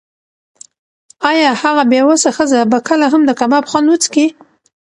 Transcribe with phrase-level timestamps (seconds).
[1.31, 4.27] ایا هغه بې وسه ښځه به کله هم د کباب خوند وڅکي؟